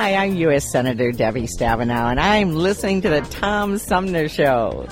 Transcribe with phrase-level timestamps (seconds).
[0.00, 0.72] Hi, I'm U.S.
[0.72, 4.88] Senator Debbie Stabenow, and I'm listening to the Tom Sumner Show.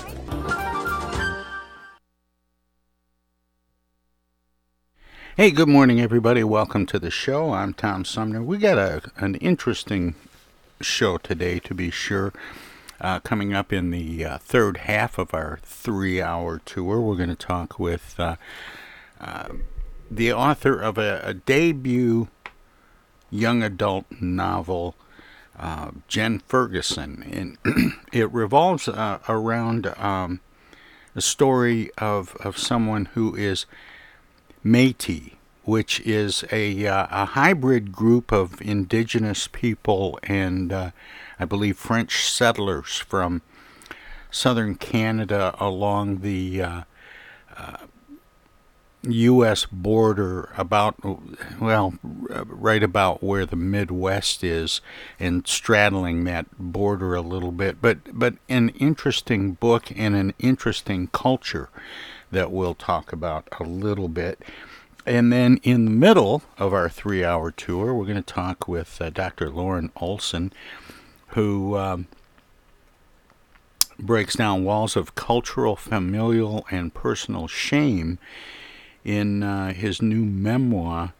[5.34, 6.44] Hey, good morning, everybody.
[6.44, 7.55] Welcome to the show.
[7.55, 8.42] I'm Tom Sumner.
[8.42, 10.14] We got a an interesting
[10.83, 12.34] show today, to be sure.
[13.00, 17.34] Uh, coming up in the uh, third half of our three-hour tour, we're going to
[17.34, 18.36] talk with uh,
[19.22, 19.48] uh,
[20.11, 22.28] the author of a, a, debut
[23.30, 24.94] young adult novel,
[25.58, 30.40] uh, Jen Ferguson, and it revolves uh, around um,
[31.14, 33.66] a story of of someone who is
[34.64, 35.34] Métis,
[35.64, 40.90] which is a, uh, a hybrid group of indigenous people and uh,
[41.38, 43.42] I believe French settlers from
[44.30, 46.82] southern Canada along the uh,
[49.12, 49.67] U.S.
[49.67, 50.97] Border, about
[51.61, 54.81] well, right about where the Midwest is,
[55.19, 57.81] and straddling that border a little bit.
[57.81, 61.69] But but an interesting book and an interesting culture
[62.31, 64.42] that we'll talk about a little bit.
[65.07, 69.01] And then in the middle of our three hour tour, we're going to talk with
[69.01, 69.48] uh, Dr.
[69.48, 70.52] Loren Olson,
[71.29, 72.08] who um,
[73.98, 78.18] breaks down walls of cultural, familial, and personal shame
[79.05, 81.14] in uh, his new memoir,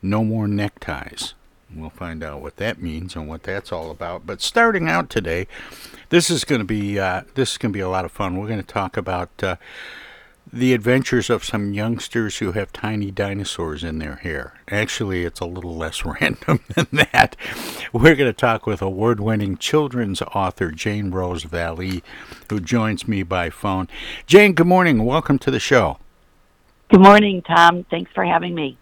[0.00, 1.34] No More Neckties.
[1.74, 4.26] We'll find out what that means and what that's all about.
[4.26, 5.46] But starting out today,
[6.10, 8.36] this is going to be uh, this is going to be a lot of fun.
[8.36, 9.56] We're going to talk about uh,
[10.52, 14.54] the adventures of some youngsters who have tiny dinosaurs in their hair.
[14.70, 17.36] Actually, it's a little less random than that.
[17.92, 22.02] We're going to talk with award winning children's author Jayne Rose-Vallee,
[22.50, 23.88] who joins me by phone.
[24.26, 25.04] Jayne, good morning.
[25.04, 25.98] Welcome to the show.
[26.92, 27.84] Good morning, Tom.
[27.84, 28.76] Thanks for having me.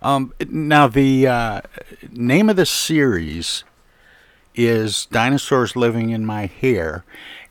[0.00, 1.60] Um, now, the uh,
[2.12, 3.64] name of the series
[4.54, 7.04] is Dinosaurs Living in My Hair.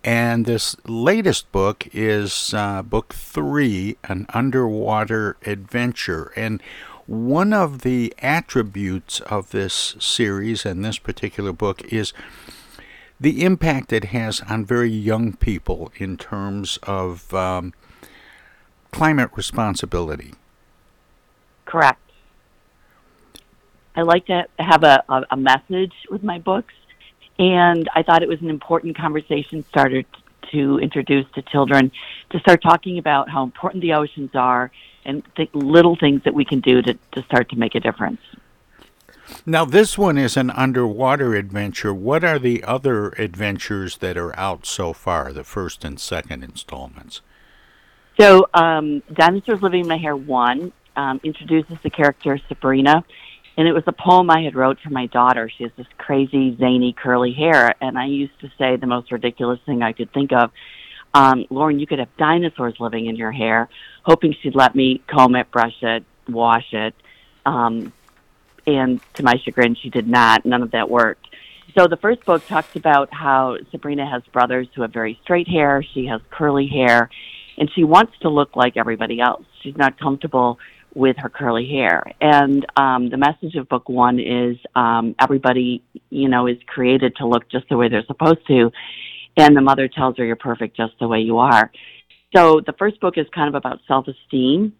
[0.05, 6.31] And this latest book is uh, book three, An Underwater Adventure.
[6.37, 6.63] And
[7.07, 12.13] one of the attributes of this series and this particular book is
[13.19, 17.73] the impact it has on very young people in terms of um,
[18.95, 20.33] climate responsibility.
[21.65, 21.99] Correct.
[23.93, 26.73] I like to have a, a, message with my books
[27.37, 30.03] and I thought it was an important conversation starter
[30.51, 31.91] to introduce to children
[32.29, 34.71] to start talking about how important the oceans are
[35.03, 38.21] and th- little things that we can do to, to start to make a difference.
[39.45, 41.93] Now, this one is an underwater adventure.
[41.93, 47.21] What are the other adventures that are out so far, the first and second installments?
[48.19, 53.03] So, um, Dinosaurs Living in My Hair 1 um, introduces the character Sabrina
[53.57, 55.49] and it was a poem I had wrote for my daughter.
[55.49, 59.59] She has this crazy, zany, curly hair, and I used to say the most ridiculous
[59.65, 60.51] thing I could think of.
[61.13, 63.69] Um, Lauren, you could have dinosaurs living in your hair,
[64.03, 66.93] hoping she'd let me comb it, brush it, wash it.
[67.45, 67.93] Um,
[68.67, 70.45] and to my chagrin, she did not.
[70.45, 71.27] None of that worked.
[71.77, 75.83] So the first book talks about how Sabrina has brothers who have very straight hair.
[75.93, 77.09] She has curly hair,
[77.57, 79.45] and she wants to look like everybody else.
[79.61, 80.59] She's not comfortable
[80.93, 82.03] with her curly hair.
[82.21, 87.27] And um, the message of book one is um, everybody, you know, is created to
[87.27, 88.71] look just the way they're supposed to.
[89.37, 91.69] And the mother tells her, you're perfect just the way you are.
[92.35, 94.73] So the first book is kind of about self esteem.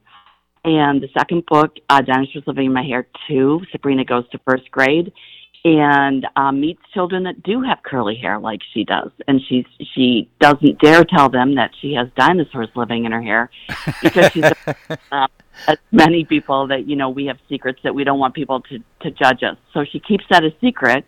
[0.63, 3.61] And the second book, uh, Dinosaurs Living in My Hair too.
[3.71, 5.13] Sabrina goes to first grade
[5.65, 9.65] and um, meets children that do have curly hair like she does, and she
[9.95, 13.49] she doesn't dare tell them that she has dinosaurs living in her hair
[14.03, 14.43] because she's
[15.11, 15.27] uh,
[15.67, 18.77] as many people that you know we have secrets that we don't want people to
[19.01, 19.57] to judge us.
[19.73, 21.03] So she keeps that a secret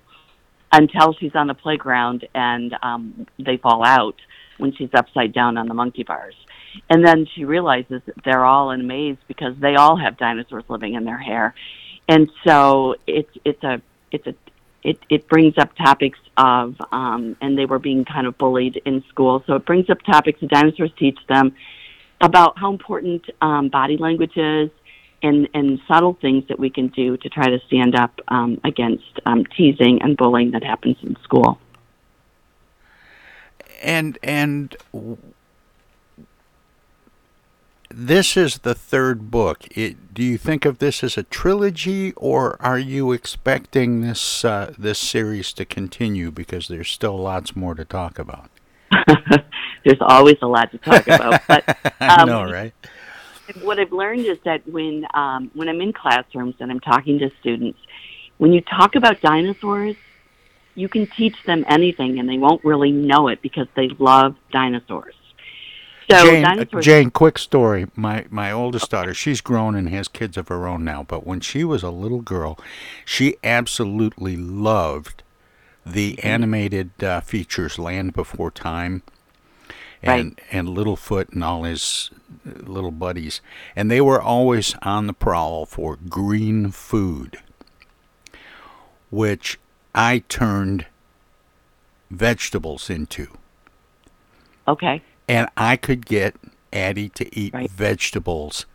[0.74, 4.16] until she's on the playground and um, they fall out
[4.58, 6.36] when she's upside down on the monkey bars.
[6.90, 10.64] And then she realizes that they're all in a maze because they all have dinosaurs
[10.68, 11.54] living in their hair.
[12.10, 13.82] And so it's it's a
[14.12, 14.34] it's a
[14.88, 19.04] it, it brings up topics of um, and they were being kind of bullied in
[19.10, 19.44] school.
[19.46, 21.54] So it brings up topics the dinosaurs teach them
[22.22, 24.70] about how important um, body language is
[25.22, 29.20] and, and subtle things that we can do to try to stand up um, against
[29.26, 31.60] um, teasing and bullying that happens in school.
[33.84, 34.76] And and
[37.90, 39.66] this is the third book.
[39.72, 44.74] It, do you think of this as a trilogy, or are you expecting this uh,
[44.78, 48.50] this series to continue because there's still lots more to talk about?
[49.86, 52.74] there's always a lot to talk about, but um, I know, right?
[53.62, 57.32] What I've learned is that when um, when I'm in classrooms and I'm talking to
[57.40, 57.80] students,
[58.38, 59.96] when you talk about dinosaurs,
[60.76, 65.16] you can teach them anything, and they won't really know it because they love dinosaurs.
[66.10, 67.88] So Jayne, uh, Jayne, quick story.
[67.96, 71.42] My my oldest daughter, she's grown and has kids of her own now, but when
[71.42, 72.58] she was a little girl,
[73.04, 75.24] she absolutely loved
[75.86, 76.28] the mm-hmm.
[76.28, 79.04] animated uh, features Land Before Time
[80.02, 80.46] and right.
[80.50, 82.10] and Littlefoot and all his
[82.48, 83.42] uh, little buddies,
[83.76, 87.40] and they were always on the prowl for green food,
[89.10, 89.60] which
[89.94, 90.86] I turned
[92.10, 93.28] vegetables into.
[94.70, 96.36] Okay and I could get
[96.72, 97.70] Addie to eat right.
[97.70, 98.66] vegetables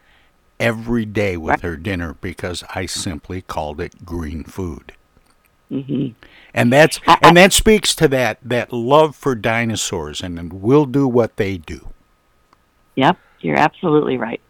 [0.60, 1.60] every day with right.
[1.60, 4.92] her dinner because I simply called it green food.
[5.70, 6.12] Mm-hmm.
[6.54, 11.08] And that's and that speaks to that that love for dinosaurs and and we'll do
[11.08, 11.88] what they do.
[12.96, 14.40] Yep, you're absolutely right.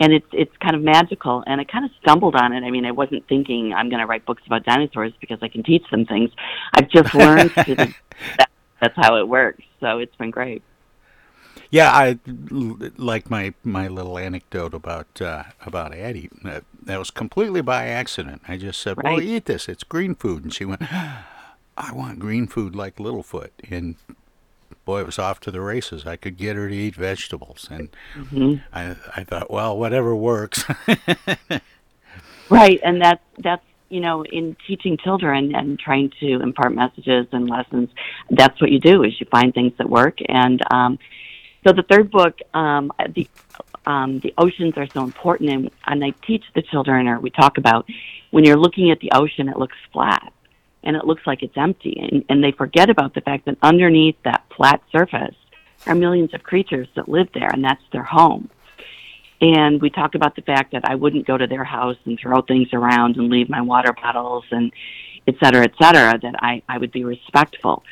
[0.00, 2.64] And it's it's kind of magical, and I kind of stumbled on it.
[2.64, 5.62] I mean, I wasn't thinking I'm going to write books about dinosaurs because I can
[5.62, 6.30] teach them things.
[6.72, 7.74] I've just learned to,
[8.38, 9.64] that, that's how it works.
[9.80, 10.62] So it's been great.
[11.70, 12.18] Yeah, I
[12.96, 16.30] like my my little anecdote about uh, about Addie.
[16.42, 18.42] That, that was completely by accident.
[18.48, 19.04] I just said, right.
[19.04, 19.68] "Well, eat this.
[19.68, 23.96] It's green food," and she went, "I want green food like Littlefoot." And
[24.86, 26.06] boy, it was off to the races.
[26.06, 28.54] I could get her to eat vegetables, and mm-hmm.
[28.72, 30.64] I I thought, well, whatever works.
[32.48, 37.50] right, and that's that's you know in teaching children and trying to impart messages and
[37.50, 37.90] lessons.
[38.30, 40.62] That's what you do is you find things that work and.
[40.72, 40.98] um
[41.68, 43.28] so the third book, um, the
[43.84, 47.58] um, the oceans are so important, and, and I teach the children, or we talk
[47.58, 47.86] about
[48.30, 50.32] when you're looking at the ocean, it looks flat
[50.82, 54.16] and it looks like it's empty, and, and they forget about the fact that underneath
[54.24, 55.34] that flat surface
[55.86, 58.48] are millions of creatures that live there, and that's their home.
[59.40, 62.40] And we talk about the fact that I wouldn't go to their house and throw
[62.42, 64.72] things around and leave my water bottles and
[65.26, 67.84] et cetera, et cetera, that I, I would be respectful.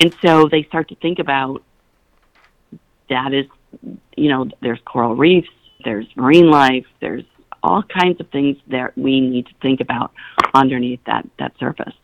[0.00, 1.62] And so they start to think about
[3.08, 3.46] that is,
[4.16, 5.48] you know, there's coral reefs,
[5.84, 7.24] there's marine life, there's
[7.62, 10.12] all kinds of things that we need to think about
[10.54, 11.94] underneath that, that surface.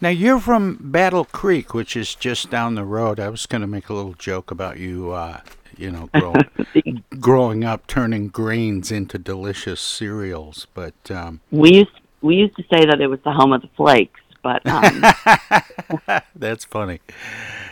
[0.00, 3.18] Now you're from Battle Creek, which is just down the road.
[3.18, 5.40] I was going to make a little joke about you, uh,
[5.76, 6.34] you know, grow,
[7.20, 11.90] growing up turning grains into delicious cereals, but um, we used
[12.20, 14.64] we used to say that it was the home of the flakes, but
[16.08, 17.00] um, that's funny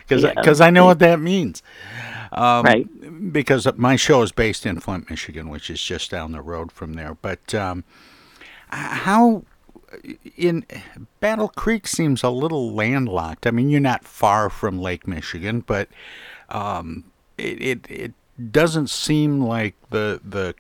[0.01, 0.67] because because yeah.
[0.67, 1.63] I know what that means.
[2.33, 3.33] Um, right.
[3.33, 6.95] Because my show is based in Flint, Michigan, which is just down the road from
[6.95, 7.17] there.
[7.23, 7.85] But um,
[8.71, 9.45] how
[10.37, 10.67] in
[11.21, 13.47] Battle Creek seems a little landlocked.
[13.47, 15.89] I mean, you're not far from Lake Michigan, but
[16.49, 17.05] um,
[17.39, 18.13] it, it it
[18.51, 20.57] doesn't seem like the the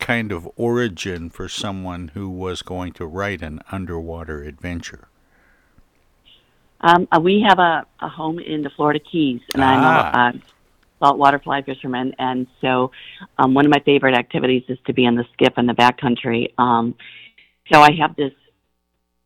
[0.00, 5.06] kind of origin for someone who was going to write an underwater adventure.
[6.82, 10.10] Um, uh, we have a, a home in the Florida Keys, and ah.
[10.12, 10.42] I'm a, a
[10.98, 12.90] saltwater fly fisherman, and so
[13.38, 16.52] um, one of my favorite activities is to be in the skiff in the backcountry.
[16.58, 16.94] Um,
[17.72, 18.32] so I have this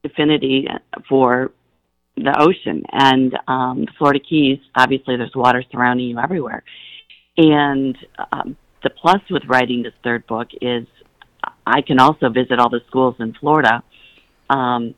[0.05, 0.69] affinity
[1.09, 1.53] for
[2.17, 4.59] the ocean, and um, the Florida Keys.
[4.75, 6.63] Obviously, there's water surrounding you everywhere,
[7.37, 7.97] and
[8.33, 10.87] um, the plus with writing this third book is
[11.67, 13.83] I can also visit all the schools in Florida
[14.49, 14.95] um,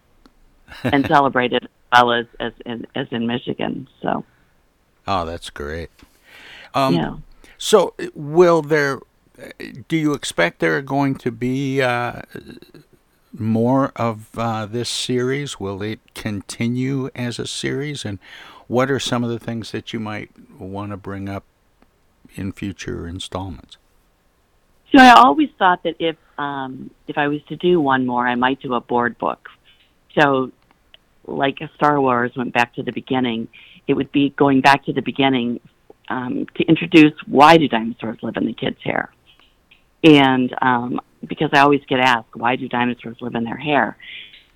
[0.84, 3.88] and celebrate it well as as in, as in Michigan.
[4.02, 4.24] So.
[5.06, 5.90] Oh, that's great.
[6.74, 7.16] Um, yeah.
[7.56, 9.00] So, will there?
[9.88, 12.22] Do you expect there are going to be uh,
[13.32, 15.60] more of uh, this series?
[15.60, 18.04] Will it continue as a series?
[18.04, 18.18] And
[18.66, 21.44] what are some of the things that you might want to bring up
[22.34, 23.76] in future installments?
[24.92, 28.34] So I always thought that if um, if I was to do one more, I
[28.36, 29.48] might do a board book.
[30.18, 30.50] So
[31.28, 33.48] like Star Wars went back to the beginning,
[33.86, 35.60] it would be going back to the beginning
[36.08, 39.12] um, to introduce why do dinosaurs live in the kids' hair,
[40.02, 43.96] and um, because I always get asked why do dinosaurs live in their hair.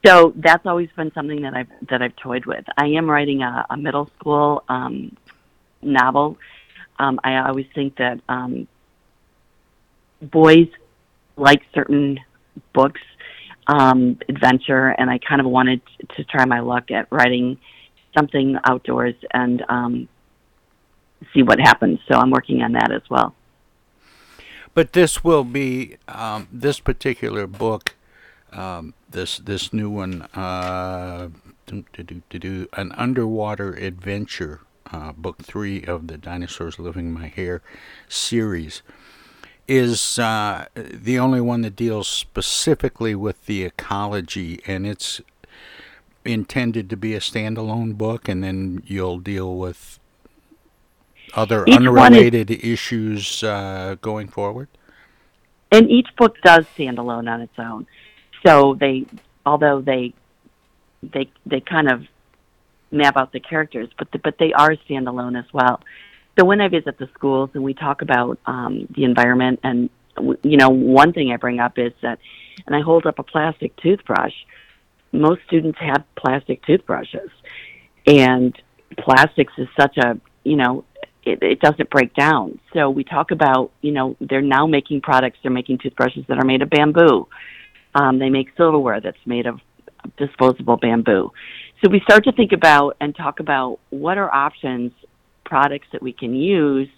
[0.04, 2.64] So that's always been something that I've that I've toyed with.
[2.76, 5.16] I am writing a, a middle school um,
[5.80, 6.38] novel.
[6.98, 8.66] Um, I always think that um,
[10.20, 10.68] boys
[11.36, 12.20] like certain
[12.72, 13.00] books,
[13.72, 15.80] um, adventure, and I kind of wanted
[16.16, 17.58] to try my luck at writing
[18.16, 20.08] something outdoors and um,
[21.32, 21.98] see what happens.
[22.06, 23.34] So I'm working on that as well.
[24.74, 27.94] But this will be um, this particular book,
[28.52, 31.28] um, this this new one, uh,
[31.66, 34.60] do, an underwater adventure,
[34.90, 37.62] uh, book three of the Dinosaurs Living My Hair
[38.08, 38.82] series,
[39.68, 45.20] is uh, the only one that deals specifically with the ecology, and it's
[46.24, 49.98] intended to be a standalone book, and then you'll deal with
[51.34, 54.68] other Each unrelated issues uh, going forward?
[55.70, 57.86] And each book does stand alone on its own.
[58.44, 59.06] So they,
[59.46, 60.12] although they,
[61.02, 62.04] they they kind of
[62.90, 65.80] map out the characters, but the, but they are standalone as well.
[66.38, 69.90] So when I visit the schools and we talk about um, the environment, and
[70.42, 72.18] you know, one thing I bring up is that,
[72.66, 74.34] and I hold up a plastic toothbrush.
[75.12, 77.30] Most students have plastic toothbrushes,
[78.06, 78.54] and
[78.98, 80.84] plastics is such a you know
[81.24, 82.58] it, it doesn't break down.
[82.72, 85.38] So we talk about, you know, they're now making products.
[85.42, 87.28] They're making toothbrushes that are made of bamboo.
[87.94, 89.60] Um, they make silverware that's made of
[90.16, 91.30] disposable bamboo.
[91.82, 94.92] So we start to think about and talk about what are options,
[95.44, 96.88] products that we can use.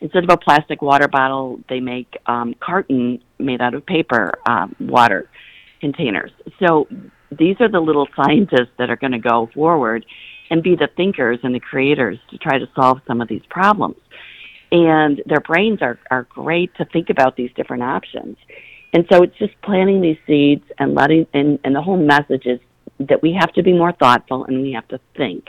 [0.00, 4.74] Instead of a plastic water bottle, they make um, carton made out of paper um,
[4.80, 5.30] water
[5.80, 6.30] containers.
[6.58, 6.86] So
[7.30, 10.04] these are the little scientists that are going to go forward
[10.50, 13.96] and be the thinkers and the creators to try to solve some of these problems.
[14.70, 18.36] And their brains are, are great to think about these different options.
[18.92, 22.60] And so it's just planting these seeds and letting, and, and the whole message is
[23.00, 25.44] that we have to be more thoughtful and we have to think.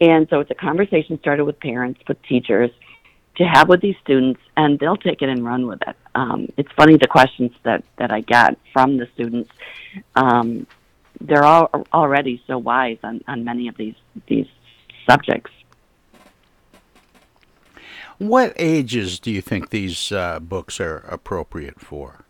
[0.00, 2.70] And so it's a conversation started with parents, with teachers,
[3.36, 5.96] to have with these students, and they'll take it and run with it.
[6.14, 9.50] Um, it's funny the questions that, that I get from the students.
[10.16, 10.66] Um,
[11.20, 13.94] they're all already so wise on, on many of these
[14.26, 14.46] these
[15.08, 15.50] subjects.
[18.18, 22.24] What ages do you think these uh, books are appropriate for?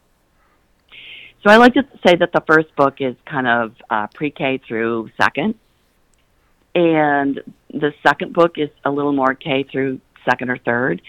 [1.43, 5.11] So I like to say that the first book is kind of uh, pre-K through
[5.21, 5.55] second,
[6.75, 7.41] and
[7.73, 11.03] the second book is a little more K through second or third,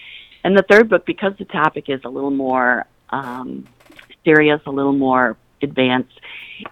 [0.44, 3.68] and the third book, because the topic is a little more um,
[4.24, 6.20] serious, a little more advanced,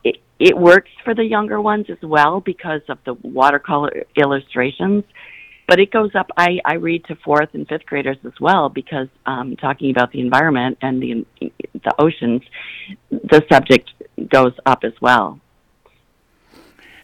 [0.03, 5.03] it, it works for the younger ones as well because of the watercolor illustrations.
[5.67, 6.31] But it goes up.
[6.35, 10.19] I, I read to fourth and fifth graders as well because um, talking about the
[10.19, 11.25] environment and the
[11.73, 12.41] the oceans,
[13.11, 13.91] the subject
[14.29, 15.39] goes up as well.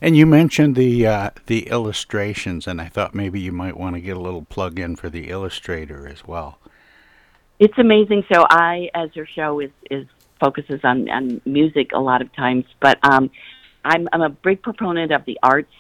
[0.06, 4.00] And you mentioned the uh, the illustrations, and I thought maybe you might want to
[4.00, 6.60] get a little plug in for the illustrator as well.
[7.58, 8.24] It's amazing.
[8.32, 10.06] So I, as your show is is
[10.40, 13.32] focuses on, on music a lot of times, but um,
[13.84, 15.74] I'm, I'm a big proponent of the arts,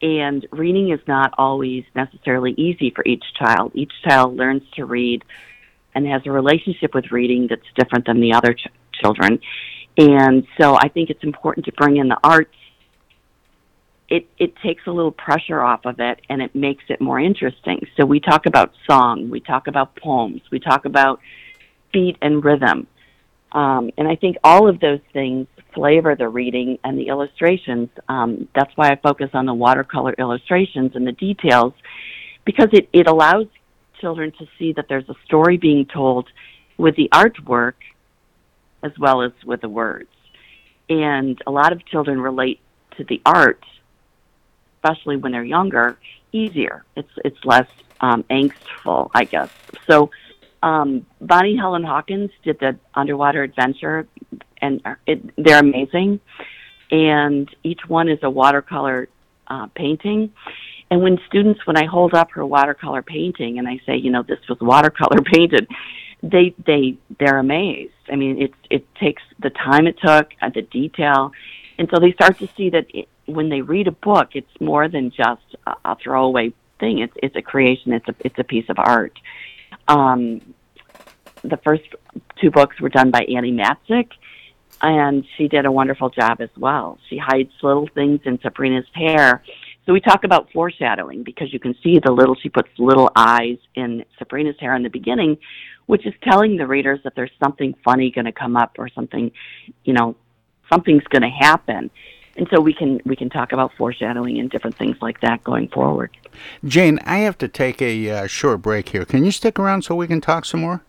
[0.00, 3.72] and reading is not always necessarily easy for each child.
[3.74, 5.22] Each child learns to read
[5.94, 8.68] and has a relationship with reading that's different than the other ch-
[9.02, 9.38] children.
[9.98, 12.54] And so I think it's important to bring in the arts.
[14.08, 17.86] It, it takes a little pressure off of it and it makes it more interesting.
[17.96, 21.20] So we talk about song, we talk about poems, we talk about
[21.92, 22.86] beat and rhythm.
[23.52, 27.88] Um, and I think all of those things flavor the reading and the illustrations.
[28.08, 31.72] Um, that's why I focus on the watercolor illustrations and the details,
[32.44, 33.46] because it, it allows
[34.00, 36.28] children to see that there's a story being told
[36.76, 37.74] with the artwork
[38.82, 40.08] as well as with the words.
[40.88, 42.60] And a lot of children relate
[42.98, 43.64] to the art,
[44.84, 45.98] especially when they're younger,
[46.32, 46.84] easier.
[46.96, 47.68] It's it's less
[48.00, 49.50] um, angstful, I guess.
[49.88, 50.10] So
[50.62, 54.06] um, Bonnie Helen Hawkins did the underwater adventure,
[54.60, 56.20] and it, they're amazing.
[56.90, 59.08] And each one is a watercolor
[59.48, 60.32] uh, painting.
[60.90, 64.22] And when students, when I hold up her watercolor painting and I say, you know,
[64.22, 65.66] this was watercolor painted,
[66.22, 67.92] they they they're amazed.
[68.10, 71.32] I mean, it it takes the time it took, uh, the detail,
[71.78, 74.88] and so they start to see that it, when they read a book, it's more
[74.88, 76.98] than just a, throwaway thing.
[76.98, 77.92] It's it's a creation.
[77.92, 79.18] It's a it's a piece of art.
[79.88, 80.40] Um,
[81.42, 81.84] the first
[82.40, 84.10] two books were done by Annie Matzik,
[84.80, 86.98] and she did a wonderful job as well.
[87.08, 89.42] She hides little things in Sabrina's hair
[89.86, 93.58] So we talk about foreshadowing because you can see the little, she puts little eyes
[93.74, 95.36] in Sabrina's hair in the beginning,
[95.86, 99.30] which is telling the readers that there's something funny going to come up or something,
[99.84, 100.16] you know,
[100.72, 101.90] something's going to happen.
[102.36, 105.68] And so we can we can talk about foreshadowing and different things like that going
[105.68, 106.10] forward.
[106.64, 109.04] Jayne, I have to take a uh, short break here.
[109.04, 110.82] Can you stick around so we can talk some more?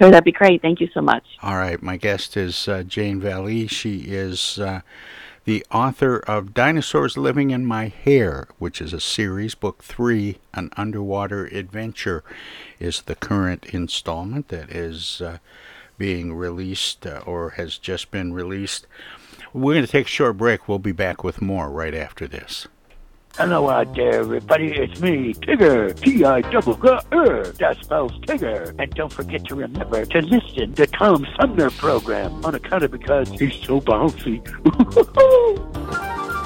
[0.00, 0.60] Sure, that'd be great.
[0.60, 1.24] Thank you so much.
[1.42, 3.66] All right, my guest is uh, Jayne Vallee.
[3.66, 4.80] She is uh,
[5.44, 9.54] the author of Dinosaurs Living in My Hair, which is a series.
[9.54, 12.24] Book three, An Underwater Adventure,
[12.78, 15.38] is the current installment that is uh,
[15.96, 18.86] being released uh, or has just been released.
[19.56, 20.68] We're going to take a short break.
[20.68, 22.68] We'll be back with more right after this.
[23.38, 24.66] Hello out there, everybody.
[24.66, 25.98] It's me, Tigger.
[25.98, 27.42] T-I-double-G-R.
[27.44, 28.74] That spells Tigger.
[28.78, 33.30] And don't forget to remember to listen to Tom Sumner program on account of because
[33.30, 34.42] he's so bouncy.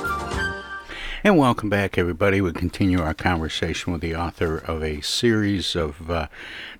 [1.23, 2.41] And welcome back, everybody.
[2.41, 6.29] We continue our conversation with the author of a series of uh,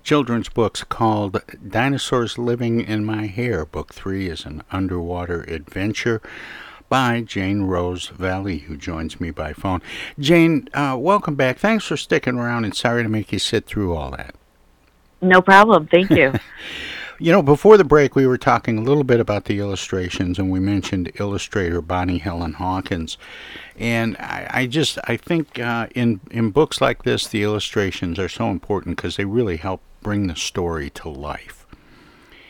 [0.02, 3.66] children's books called Dinosaurs Living in My Hair.
[3.66, 6.20] Book three is an underwater adventure
[6.88, 9.80] by Jayne Rose-Vallee, who joins me by phone.
[10.18, 11.58] Jayne, uh, welcome back.
[11.58, 14.34] Thanks for sticking around, and sorry to make you sit through all that.
[15.20, 15.86] No problem.
[15.86, 16.32] Thank you.
[17.22, 20.50] You know, before the break, we were talking a little bit about the illustrations, and
[20.50, 23.16] we mentioned illustrator Bonnie Helen Hawkins.
[23.78, 28.28] And I, I just, I think uh, in in books like this, the illustrations are
[28.28, 31.64] so important because they really help bring the story to life.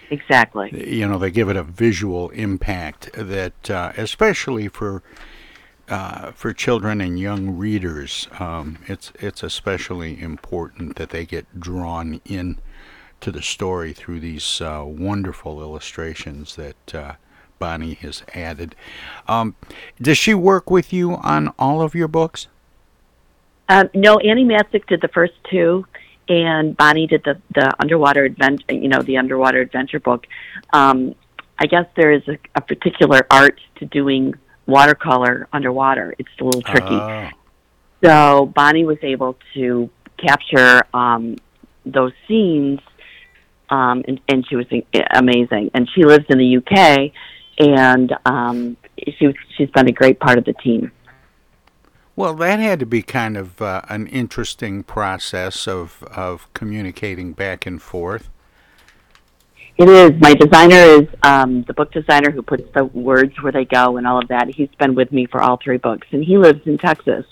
[0.08, 0.70] Exactly.
[0.90, 5.02] You know, they give it a visual impact that, uh, especially for
[5.90, 12.22] uh, for children and young readers, um, it's it's especially important that they get drawn
[12.24, 12.56] in
[13.22, 17.12] to the story through these uh, wonderful illustrations that uh,
[17.58, 18.74] Bonnie has added.
[19.26, 19.54] Um,
[20.00, 22.48] does she work with you on all of your books?
[23.68, 25.86] Um, no, Annie Matzik did the first two,
[26.28, 28.74] and Bonnie did the the underwater adventure.
[28.74, 30.26] You know, the underwater adventure book.
[30.72, 31.14] Um,
[31.58, 34.34] I guess there is a, a particular art to doing
[34.66, 36.14] watercolor underwater.
[36.18, 36.94] It's a little tricky.
[36.94, 37.28] Oh.
[38.04, 41.36] So Bonnie was able to capture um,
[41.86, 42.80] those scenes
[43.72, 44.66] um, and, and she was
[45.14, 45.70] amazing.
[45.74, 47.10] And she lives in the UK,
[47.58, 48.76] and um,
[49.18, 50.92] she she's been a great part of the team.
[52.14, 57.64] Well, that had to be kind of uh, an interesting process of of communicating back
[57.64, 58.28] and forth.
[59.78, 60.20] It is.
[60.20, 64.06] My designer is um, the book designer who puts the words where they go and
[64.06, 64.54] all of that.
[64.54, 67.24] He's been with me for all three books, and he lives in Texas.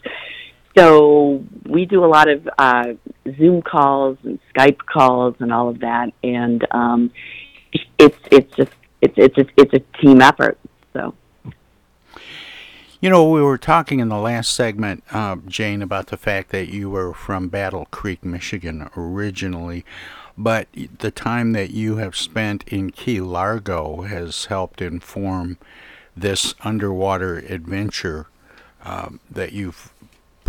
[0.80, 2.94] So we do a lot of uh,
[3.36, 7.10] Zoom calls and Skype calls and all of that, and um,
[7.98, 10.58] it's it's just it's it's a, it's a team effort.
[10.94, 11.14] So.
[13.02, 16.68] You know, we were talking in the last segment, uh, Jayne, about the fact that
[16.68, 19.84] you were from Battle Creek, Michigan originally,
[20.36, 25.58] but the time that you have spent in Key Largo has helped inform
[26.16, 28.28] this underwater adventure
[28.82, 29.92] um, that you've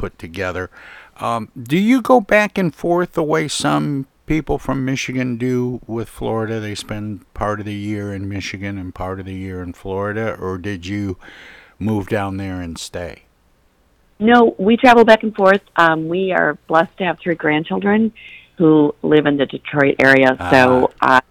[0.01, 0.71] put together.
[1.17, 6.09] Um, do you go back and forth the way some people from Michigan do with
[6.09, 6.59] Florida?
[6.59, 10.35] They spend part of the year in Michigan and part of the year in Florida,
[10.41, 11.17] or did you
[11.77, 13.25] move down there and stay?
[14.17, 15.61] No, we travel back and forth.
[15.75, 18.11] Um, we are blessed to have three grandchildren
[18.57, 20.51] who live in the Detroit area, uh-huh.
[20.51, 21.21] so I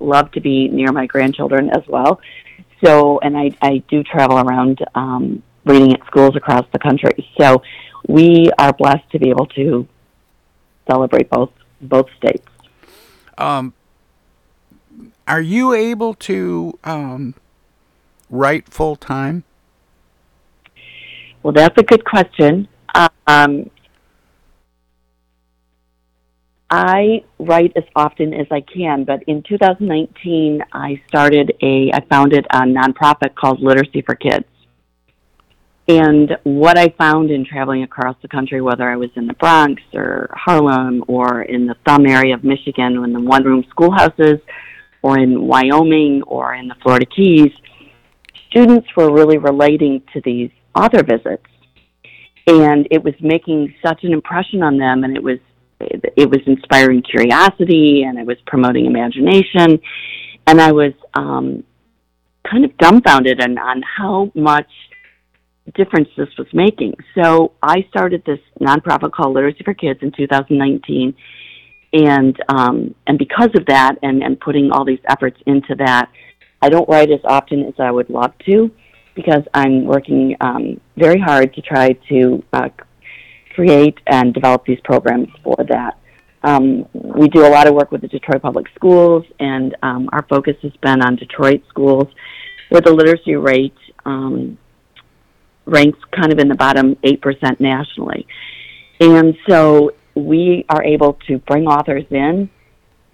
[0.00, 2.20] love to be near my grandchildren as well.
[2.84, 7.28] So, and I, I do travel around um, reading at schools across the country.
[7.38, 7.62] So
[8.08, 9.86] we are blessed to be able to
[10.88, 11.50] celebrate both
[11.80, 12.46] both states.
[13.36, 13.74] Um,
[15.28, 17.34] are you able to um,
[18.30, 19.44] write full time?
[21.42, 22.68] Well, that's a good question.
[23.26, 23.70] Um,
[26.70, 32.46] I write as often as I can, but in 2019, I started a, I founded
[32.50, 34.44] a nonprofit called Literacy for Kids.
[35.88, 39.80] And what I found in traveling across the country, whether I was in the Bronx
[39.94, 44.40] or Harlem or in the Thumb area of Michigan, in the one room schoolhouses,
[45.02, 47.52] or in Wyoming or in the Florida Keys,
[48.50, 51.46] students were really relating to these author visits.
[52.48, 55.38] And it was making such an impression on them, and it was
[55.78, 59.78] it was inspiring curiosity, and it was promoting imagination,
[60.46, 61.64] and I was um,
[62.50, 64.70] kind of dumbfounded on, on how much
[65.72, 66.94] difference this was making.
[67.14, 71.14] So I started this nonprofit called Literacy for Kids in 2019,
[71.92, 76.10] and um, and because of that, and and putting all these efforts into that,
[76.62, 78.70] I don't write as often as I would love to,
[79.14, 82.68] because I'm working um, very hard to try to uh,
[83.54, 85.98] create and develop these programs for that.
[86.42, 90.24] Um, we do a lot of work with the Detroit Public Schools, and um, our
[90.28, 92.06] focus has been on Detroit schools,
[92.68, 93.74] where the literacy rate
[94.04, 94.56] um,
[95.66, 98.26] ranks kind of in the bottom 8% nationally.
[99.00, 102.48] And so we are able to bring authors in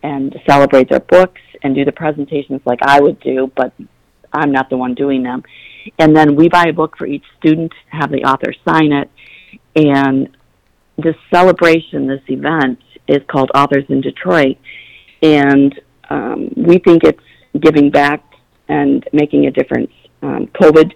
[0.03, 3.73] and celebrate their books and do the presentations like I would do, but
[4.33, 5.43] I'm not the one doing them.
[5.99, 9.11] And then we buy a book for each student, have the author sign it,
[9.75, 10.37] and
[10.97, 14.59] this celebration, this event, is called Authors in Detroit,
[15.23, 17.23] and um, we think it's
[17.59, 18.23] giving back
[18.69, 19.91] and making a difference.
[20.23, 20.93] Um, COVID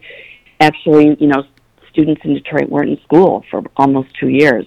[0.61, 1.45] actually, you know,
[1.91, 4.67] students in Detroit weren't in school for almost two years.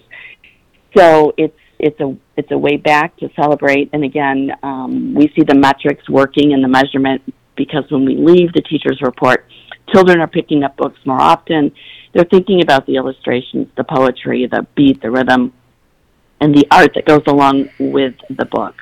[0.96, 3.90] So it's it's a it's a way back to celebrate.
[3.92, 7.22] And again, um, we see the metrics working and the measurement
[7.56, 9.46] because when we leave the teachers report,
[9.92, 11.72] children are picking up books more often.
[12.12, 15.52] They're thinking about the illustrations, the poetry, the beat, the rhythm,
[16.40, 18.74] and the art that goes along with the book.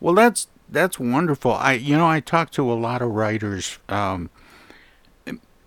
[0.00, 1.52] Well, that's that's wonderful.
[1.52, 4.30] I you know I talk to a lot of writers um,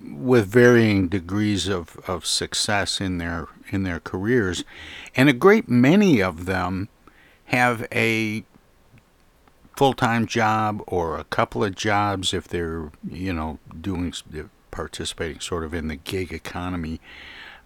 [0.01, 4.63] with varying degrees of, of success in their in their careers,
[5.15, 6.89] and a great many of them
[7.45, 8.43] have a
[9.75, 14.13] full time job or a couple of jobs if they're you know doing
[14.71, 16.99] participating sort of in the gig economy,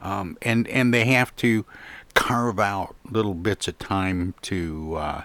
[0.01, 1.65] um, and and they have to
[2.13, 5.23] carve out little bits of time to uh,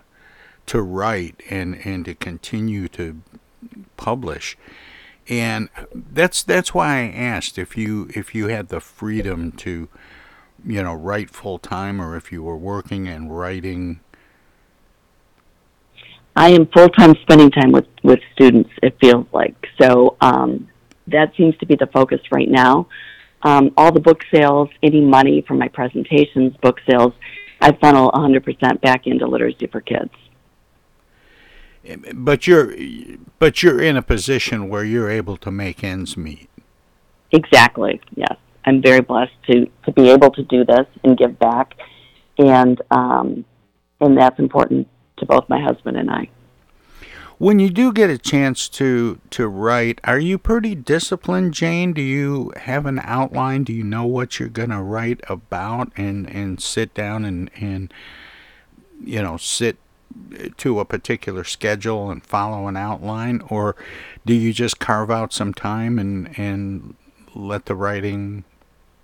[0.66, 3.20] to write and and to continue to
[3.96, 4.56] publish
[5.28, 9.88] and that's that's why I asked if you if you had the freedom to
[10.64, 14.00] you know write full time or if you were working and writing.
[16.36, 19.56] I am full time spending time with with students it feels like.
[19.80, 20.68] So um
[21.06, 22.88] that seems to be the focus right now.
[23.42, 27.12] Um all the book sales any money from my presentations book sales
[27.60, 30.10] I funnel 100% back into literacy for kids
[32.14, 32.74] but you're
[33.38, 36.48] but you're in a position where you're able to make ends meet.
[37.32, 38.00] Exactly.
[38.14, 41.74] Yes, I'm very blessed to to be able to do this and give back,
[42.38, 43.44] and um,
[44.00, 46.28] and that's important to both my husband and I.
[47.38, 51.92] When you do get a chance to to write, are you pretty disciplined, Jayne?
[51.92, 53.64] Do you have an outline?
[53.64, 57.92] Do you know what you're going to write about, and and sit down and and
[59.02, 59.76] you know sit
[60.56, 63.76] to a particular schedule and follow an outline, or
[64.24, 66.94] do you just carve out some time and and
[67.34, 68.44] let the writing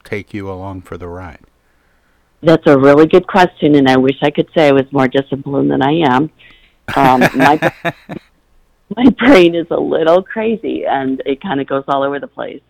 [0.04, 1.40] take you along for the ride?
[2.42, 5.70] That's a really good question, and I wish I could say I was more disciplined
[5.70, 6.30] than I am.
[6.96, 7.72] Um, my
[8.96, 12.62] my brain is a little crazy, and it kind of goes all over the place.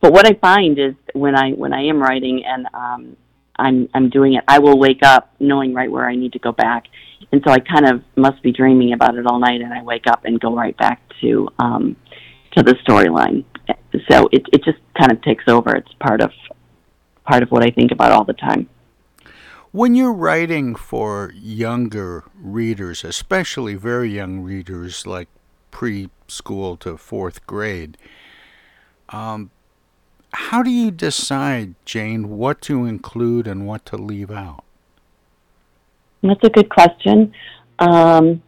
[0.00, 3.16] But what I find is when I when I am writing and um,
[3.56, 6.52] I'm I'm doing it, I will wake up knowing right where I need to go
[6.52, 6.84] back,
[7.32, 10.06] and so I kind of must be dreaming about it all night, and I wake
[10.06, 11.96] up and go right back to um,
[12.56, 13.44] to the storyline.
[14.10, 15.74] So it it just kind of takes over.
[15.74, 16.30] It's part of
[17.24, 18.68] part of what I think about all the time.
[19.72, 25.28] When you're writing for younger readers, especially very young readers like
[25.70, 27.98] preschool to fourth grade,
[29.10, 29.50] um,
[30.32, 34.64] how do you decide, Jayne, what to include and what to leave out?
[36.28, 37.32] That's a good question.
[37.78, 38.42] Um,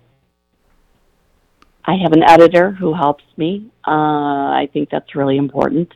[1.85, 3.71] I have an editor who helps me.
[3.87, 5.93] Uh, I think that's really important.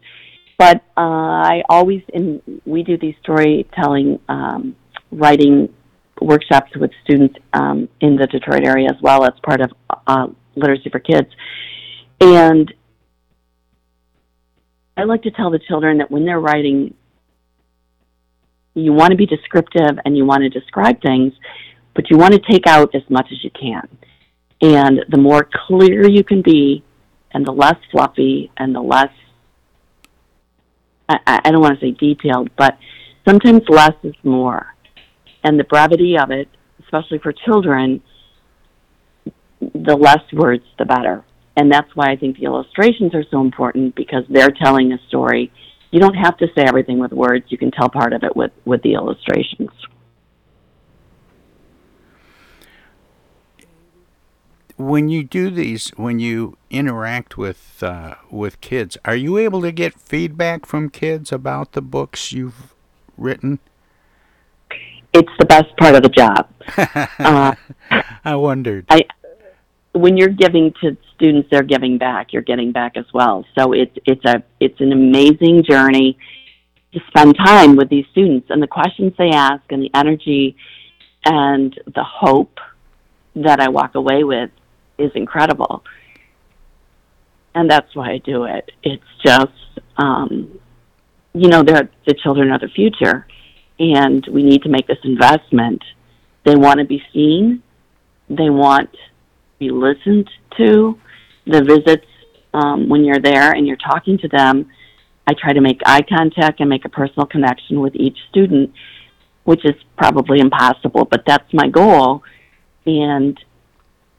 [0.58, 4.76] But uh, I always, in we do these storytelling, um,
[5.10, 5.68] writing
[6.20, 9.70] workshops with students um, in the Detroit area as well as part of
[10.06, 11.28] uh, Literacy for Kids.
[12.20, 12.72] And
[14.96, 16.94] I like to tell the children that when they're writing,
[18.74, 21.32] you want to be descriptive and you want to describe things,
[21.94, 23.88] but you want to take out as much as you can.
[24.60, 26.84] And the more clear you can be,
[27.32, 29.10] and the less fluffy, and the less,
[31.08, 32.78] I, I don't want to say detailed, but
[33.26, 34.74] sometimes less is more.
[35.44, 36.48] And the brevity of it,
[36.84, 38.02] especially for children,
[39.60, 41.24] the less words, the better
[41.56, 45.52] and that's why I think the illustrations are so important because they're telling a story.
[45.90, 47.46] You don't have to say everything with words.
[47.48, 49.70] You can tell part of it with, with the illustrations.
[54.76, 59.72] When you do these, when you interact with uh, with kids, are you able to
[59.72, 62.74] get feedback from kids about the books you've
[63.16, 63.58] written?
[65.12, 66.48] It's the best part of the job.
[67.18, 67.54] uh,
[68.24, 68.86] I wondered.
[68.88, 69.02] I
[69.92, 72.32] when you're giving to students, they're giving back.
[72.32, 73.44] You're getting back as well.
[73.58, 76.18] So it's it's a it's an amazing journey
[76.94, 80.56] to spend time with these students and the questions they ask and the energy
[81.24, 82.58] and the hope
[83.34, 84.50] that I walk away with
[84.98, 85.84] is incredible.
[87.54, 88.70] And that's why I do it.
[88.82, 89.52] It's just,
[89.96, 90.58] um,
[91.34, 93.26] you know, they're, the children are the future,
[93.78, 95.82] and we need to make this investment.
[96.44, 97.62] They want to be seen.
[98.28, 98.98] They want to
[99.58, 100.98] be listened to.
[101.46, 102.06] The visits,
[102.54, 104.70] um, when you're there and you're talking to them,
[105.26, 108.72] I try to make eye contact and make a personal connection with each student,
[109.44, 112.22] which is probably impossible, but that's my goal.
[112.86, 113.38] And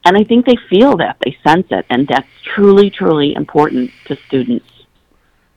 [0.06, 4.18] and I think they feel that, they sense it, and that's truly, truly important to
[4.28, 4.66] students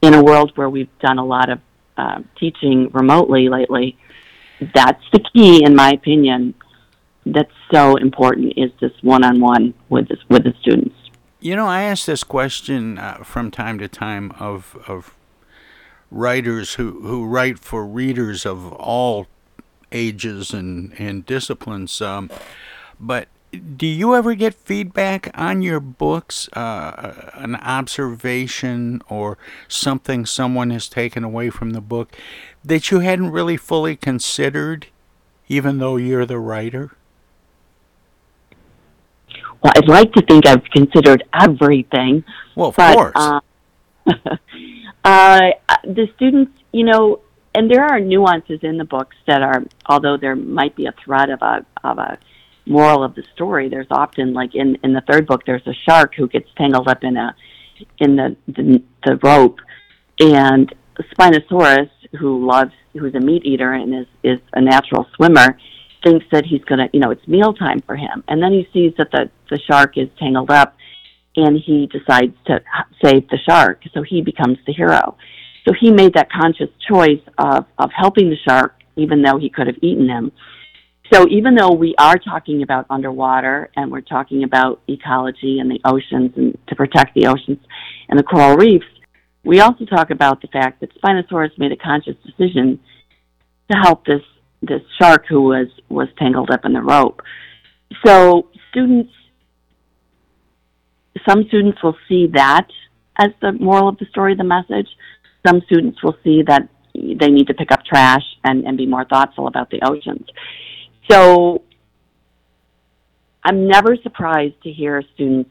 [0.03, 1.61] in a world where we've done a lot of
[1.97, 3.97] uh, teaching remotely lately.
[4.75, 6.55] that's the key, in my opinion.
[7.25, 10.95] That's so important is this one-on-one with this, with the students.
[11.41, 15.15] You know, I ask this question uh, from time to time of of
[16.11, 19.27] writers who, who write for readers of all
[19.91, 22.01] ages and, and disciplines.
[22.01, 22.31] Um,
[22.99, 29.39] but do you ever get feedback on your books, uh, an observation or
[29.69, 32.17] something someone has taken away from the book
[32.65, 34.87] that you hadn't really fully considered,
[35.49, 36.93] even though you're the writer?
[39.63, 42.25] Well, I'd like to think I've considered everything.
[42.55, 43.13] Well, of but, course.
[43.17, 43.41] Uh,
[45.05, 45.41] uh,
[45.85, 47.21] the students, you know,
[47.55, 51.31] and there are nuances in the books that are, although there might be a thread
[51.31, 52.19] of a of a
[52.67, 53.69] moral of the story.
[53.69, 57.03] There's often like in in the third book, there's a shark who gets tangled up
[57.03, 57.35] in a
[57.99, 59.59] in the the, the rope,
[60.19, 60.73] and
[61.15, 65.59] Spinosaurus, who loves who's a meat eater and is is a natural swimmer,
[66.05, 69.11] thinks that he's gonna you know it's mealtime for him, and then he sees that
[69.13, 70.77] the the shark is tangled up,
[71.37, 72.61] and he decides to
[73.03, 75.17] save the shark, so he becomes the hero.
[75.67, 79.67] So he made that conscious choice of of helping the shark, even though he could
[79.69, 80.33] have eaten him
[81.13, 85.81] so even though we are talking about underwater and we're talking about ecology and the
[85.85, 87.59] oceans and to protect the oceans
[88.09, 88.87] and the coral reefs,
[89.45, 92.81] we also talk about the fact that Spinosaurus made a conscious decision
[93.71, 94.23] to help this
[94.63, 97.23] this shark who was was tangled up in the rope.
[98.05, 99.13] So students
[101.29, 102.67] some students will see that
[103.19, 104.89] as the moral of the story, the message.
[105.47, 109.05] Some students will see that they need to pick up trash and, and be more
[109.05, 110.27] thoughtful about the oceans.
[111.11, 111.63] So
[113.45, 115.51] I'm never surprised to hear students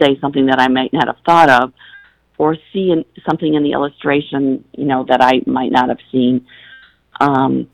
[0.00, 1.72] say something that I might not have thought of
[2.38, 6.46] or see in, something in the illustration, you know, that I might not have seen.
[7.20, 7.68] Um,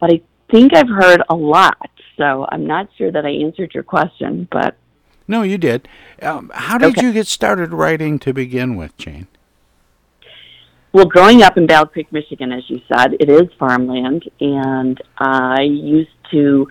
[0.00, 3.84] but I think I've heard a lot, so I'm not sure that I answered your
[3.84, 4.76] question, but.
[5.28, 5.88] No, you did.
[6.20, 7.06] Um, how did Okay.
[7.06, 9.28] you get started writing to begin with, Jayne?
[10.94, 15.62] Well, growing up in Battle Creek, Michigan, as you said, it is farmland, and I
[15.62, 16.68] used to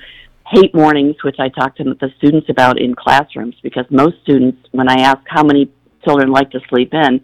[0.47, 4.87] hate mornings, which I talked to the students about in classrooms, because most students, when
[4.87, 5.69] I ask how many
[6.05, 7.19] children like to sleep in,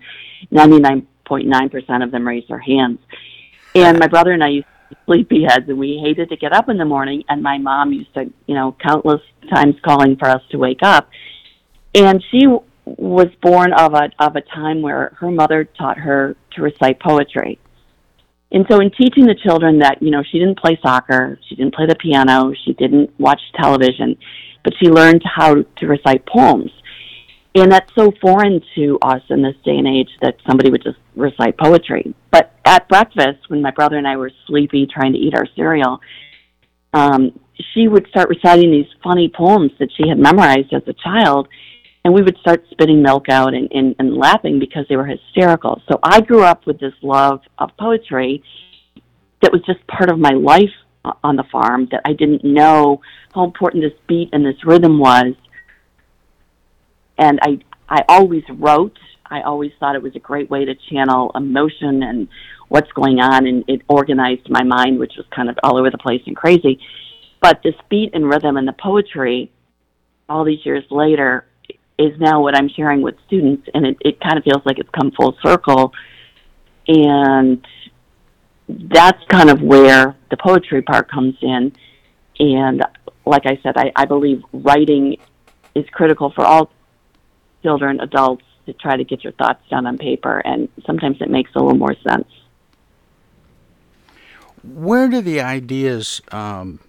[0.52, 3.00] 99.9% of them raise their hands.
[3.76, 6.68] And my brother and I used to be sleepyheads, and we hated to get up
[6.68, 10.42] in the morning, and my mom used to, you know, countless times calling for us
[10.52, 11.10] to wake up.
[11.96, 12.46] And she
[12.98, 17.60] was born of a of a time where her mother taught her to recite poetry.
[18.52, 21.76] And so in teaching the children that, you know, she didn't play soccer, she didn't
[21.76, 24.18] play the piano, she didn't watch television,
[24.64, 26.72] but she learned how to recite poems.
[27.54, 30.98] And that's so foreign to us in this day and age that somebody would just
[31.16, 32.14] recite poetry.
[32.32, 36.00] But at breakfast, when my brother and I were sleepy trying to eat our cereal,
[36.94, 37.40] um,
[37.74, 41.48] she would start reciting these funny poems that she had memorized as a child
[42.10, 45.80] and we would start spitting milk out and, and, and laughing because they were hysterical.
[45.88, 48.42] So I grew up with this love of poetry
[49.44, 50.74] that was just part of my life
[51.24, 53.00] on the farm that I didn't know
[53.36, 55.36] how important this beat and this rhythm was.
[57.20, 58.98] And I I always wrote.
[59.30, 62.28] I always thought it was a great way to channel emotion and
[62.70, 66.00] what's going on and it organized my mind which was kind of all over the
[66.00, 66.80] place and crazy.
[67.40, 69.52] But this beat and rhythm and the poetry
[70.28, 71.46] all these years later
[72.00, 74.90] is now what I'm sharing with students, and it, it kind of feels like it's
[74.90, 75.94] come full circle.
[76.88, 77.64] And
[78.68, 81.74] that's kind of where the poetry part comes in.
[82.40, 82.84] And
[83.26, 85.18] like I said, I, I believe writing
[85.76, 86.72] is critical for all
[87.62, 91.52] children, adults, to try to get your thoughts down on paper, and sometimes it makes
[91.56, 92.28] a little more sense.
[94.64, 96.80] Where do the ideas um,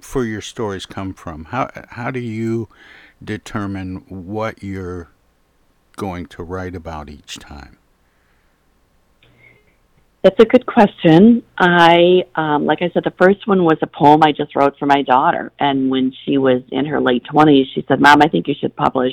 [0.00, 1.46] for your stories come from?
[1.46, 2.68] How how do you
[3.24, 5.08] determine what you're
[5.96, 7.78] going to write about each time?
[10.24, 11.42] That's a good question.
[11.58, 14.86] I, um, like I said, the first one was a poem I just wrote for
[14.86, 15.52] my daughter.
[15.60, 18.74] And when she was in her late 20s, she said, Mom, I think you should
[18.74, 19.12] publish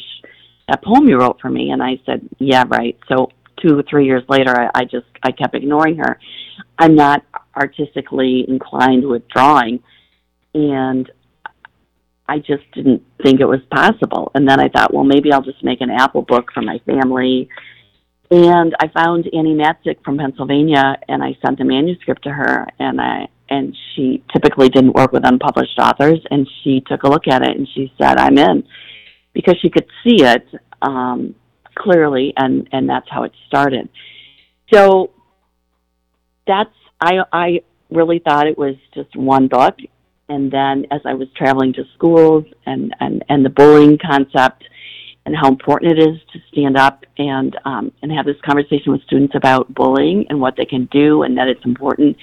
[0.70, 1.72] a poem you wrote for me.
[1.72, 2.98] And I said, Yeah, right.
[3.10, 3.30] So
[3.62, 6.18] two or three years later, I, I just, I kept ignoring her.
[6.80, 7.24] I'm not
[7.58, 9.84] artistically inclined with drawing.
[10.54, 11.12] And
[12.32, 14.32] I just didn't think it was possible.
[14.34, 17.50] And then I thought, well, maybe I'll just make an Apple book for my family.
[18.32, 23.02] And I found Annie Matzik from Pennsylvania, and I sent the manuscript to her, and
[23.02, 27.42] I and she typically didn't work with unpublished authors, and she took a look at
[27.42, 28.64] it and she said, "I'm in,"
[29.34, 30.48] because she could see it
[30.82, 31.36] um,
[31.76, 33.90] clearly, and and that's how it started.
[34.74, 35.12] So
[36.48, 39.76] that's I I really thought it was just one book.
[40.32, 44.64] And then as I was traveling to schools and, and, and the bullying concept
[45.26, 49.02] and how important it is to stand up and, um, and have this conversation with
[49.04, 52.16] students about bullying and what they can do and that it's important.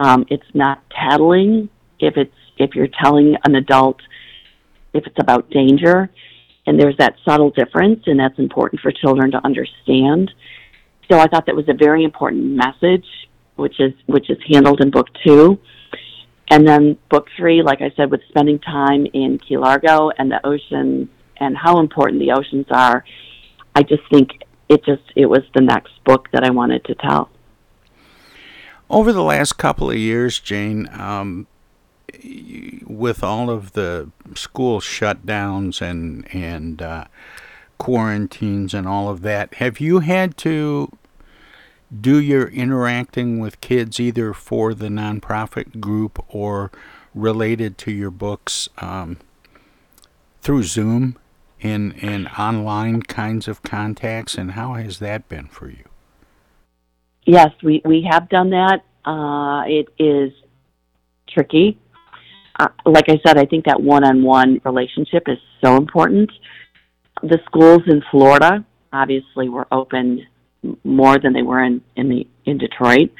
[0.00, 1.68] Um, it's not tattling
[2.00, 4.00] if it's, if you're telling an adult
[4.94, 6.08] if it's about danger.
[6.66, 10.30] And there's that subtle difference and that's important for children to understand.
[11.10, 13.04] So I thought that was a very important message,
[13.56, 15.58] which is, which is handled in book two.
[16.50, 20.44] And then book three, like I said, with spending time in Key Largo and the
[20.46, 23.04] oceans and how important the oceans are,
[23.74, 24.30] I just think
[24.68, 27.30] it just it was the next book that I wanted to tell.
[28.90, 31.46] Over the last couple of years, Jayne, um,
[32.86, 37.04] with all of the school shutdowns and and uh,
[37.78, 40.90] quarantines and all of that, have you had to
[42.00, 46.70] do you your interacting with kids either for the nonprofit group or
[47.14, 49.18] related to your books um,
[50.40, 51.16] through Zoom
[51.62, 55.84] and, and online kinds of contacts, and how has that been for you?
[57.24, 58.84] Yes, we, we have done that.
[59.04, 60.32] Uh, it is
[61.28, 61.78] tricky.
[62.58, 66.30] Uh, like I said, I think that one on one relationship is so important.
[67.22, 70.26] The schools in Florida obviously were open
[70.84, 73.10] more than they were in in the in Detroit.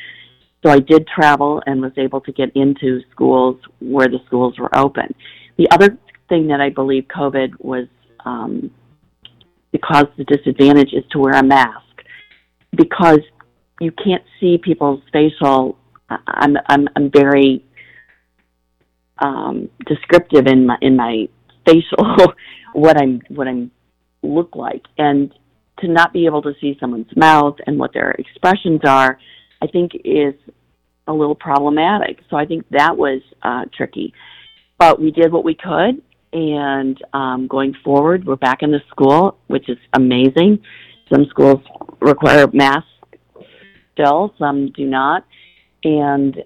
[0.65, 4.75] So I did travel and was able to get into schools where the schools were
[4.77, 5.15] open.
[5.59, 7.87] The other thing that I believe COVID was
[8.25, 8.71] um,
[9.73, 12.03] the disadvantage is to wear a mask
[12.77, 13.21] because
[13.81, 15.77] you can't see people's facial.
[16.09, 17.65] I'm I'm I'm very
[19.19, 21.29] um, descriptive in my in my
[21.67, 22.35] facial
[22.73, 23.71] what I'm what I'm
[24.23, 25.33] look like and
[25.81, 29.19] to not be able to see someone's mouth and what their expressions are,
[29.61, 30.35] I think is
[31.07, 32.21] a little problematic.
[32.31, 34.15] So I think that was uh, tricky.
[34.79, 36.03] But we did what we could,
[36.33, 40.59] and um, going forward, we're back in the school, which is amazing.
[41.13, 41.61] Some schools
[42.01, 42.89] require masks
[43.93, 45.25] still, some do not,
[45.85, 46.43] and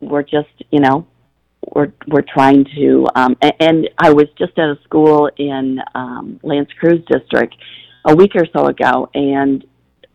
[0.00, 1.06] we're just, you know,
[1.74, 3.06] we're we're trying to.
[3.14, 7.56] Um, and, and I was just at a school in um, L'Anse Creuse district
[8.04, 9.64] a week or so ago, and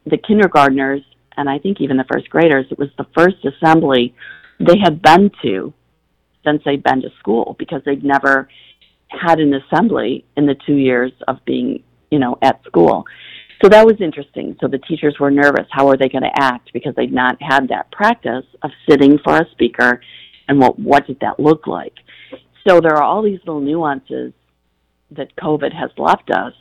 [0.06, 1.02] the kindergartners
[1.40, 4.14] and I think even the first graders, it was the first assembly
[4.60, 5.74] they had been to
[6.44, 8.50] since they'd been to school because they'd never
[9.08, 11.82] had an assembly in the two years of being,
[12.12, 13.06] you know, at school.
[13.64, 14.58] So that was interesting.
[14.60, 15.66] So the teachers were nervous.
[15.72, 19.38] How are they going to act because they'd not had that practice of sitting for
[19.38, 20.02] a speaker
[20.50, 21.94] and what what did that look like?
[22.68, 24.34] So there are all these little nuances
[25.12, 26.54] that COVID has left us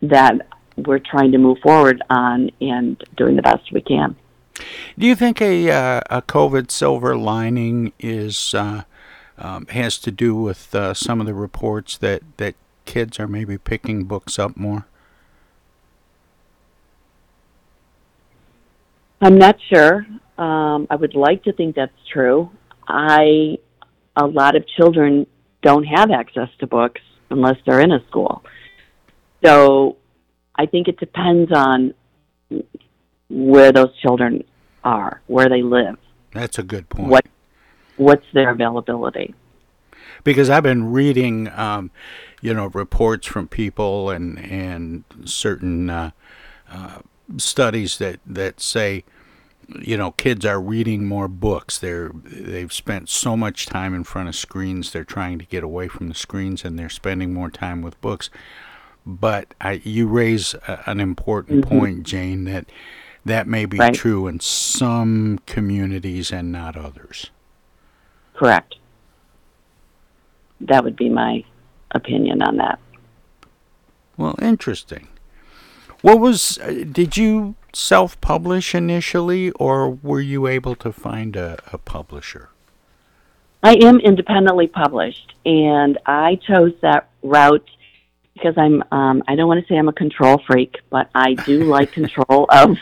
[0.00, 4.16] that we're trying to move forward on and doing the best we can.
[4.98, 8.84] Do you think a uh, a COVID silver lining is uh,
[9.38, 12.54] um, has to do with uh, some of the reports that that
[12.84, 14.86] kids are maybe picking books up more?
[19.20, 20.06] I'm not sure.
[20.38, 22.50] Um, I would like to think that's true.
[22.86, 23.58] I
[24.16, 25.26] a lot of children
[25.62, 27.00] don't have access to books
[27.30, 28.42] unless they're in a school.
[29.44, 29.96] So
[30.56, 31.94] I think it depends on
[33.28, 34.44] where those children
[34.84, 35.96] are, where they live.
[36.32, 37.08] That's a good point.
[37.08, 37.26] What
[37.96, 39.34] what's their availability?
[40.24, 41.90] Because I've been reading, um,
[42.40, 46.10] you know, reports from people and and certain uh,
[46.70, 46.98] uh,
[47.36, 49.04] studies that that say,
[49.80, 51.78] you know, kids are reading more books.
[51.78, 54.92] They're they've spent so much time in front of screens.
[54.92, 58.30] They're trying to get away from the screens, and they're spending more time with books.
[59.06, 61.78] But I, you raise a, an important mm-hmm.
[61.78, 62.66] point, Jayne, that
[63.24, 63.94] that may be right.
[63.94, 67.30] true in some communities and not others.
[68.34, 68.76] Correct.
[70.60, 71.44] That would be my
[71.90, 72.78] opinion on that.
[74.16, 75.08] Well, interesting.
[76.02, 81.58] What was, uh, did you self publish initially, or were you able to find a,
[81.72, 82.50] a publisher?
[83.62, 87.68] I am independently published, and I chose that route
[88.36, 91.64] because I'm um, I don't want to say I'm a control freak, but I do
[91.76, 92.76] like control of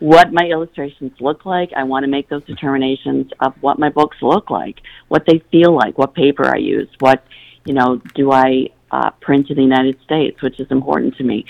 [0.00, 1.70] what my illustrations look like.
[1.74, 5.74] I want to make those determinations of what my books look like, what they feel
[5.74, 7.24] like, what paper I use, what
[7.64, 11.46] you know do I uh, print in the United States, which is important to me.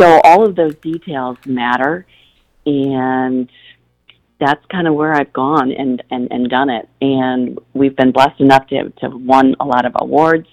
[0.00, 2.06] So all of those details matter,
[2.64, 3.50] and
[4.38, 6.88] that's kind of where I've gone and, and, and done it.
[7.00, 10.48] And we've been blessed enough to, to have won a lot of awards,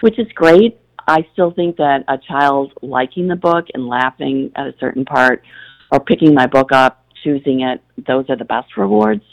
[0.00, 0.78] which is great.
[1.06, 5.42] I still think that a child liking the book and laughing at a certain part
[5.90, 9.24] or picking my book up, choosing it, those are the best rewards.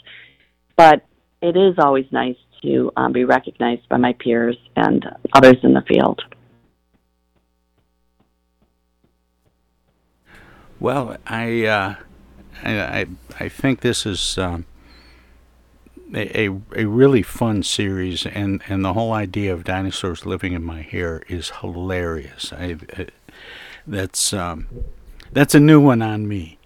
[0.76, 1.04] But
[1.42, 5.82] it is always nice to um, be recognized by my peers and others in the
[5.82, 6.20] field.
[10.78, 11.94] Well, I, uh,
[12.62, 13.06] I,
[13.38, 14.64] I think this is um,
[16.14, 20.82] a, a really fun series, and, and the whole idea of dinosaurs living in my
[20.82, 22.52] hair is hilarious.
[22.52, 23.06] I, I
[23.86, 24.66] that's um,
[25.32, 26.58] that's a new one on me.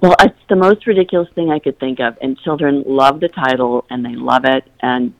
[0.00, 3.84] Well, it's the most ridiculous thing I could think of, and children love the title
[3.90, 4.64] and they love it.
[4.80, 5.12] And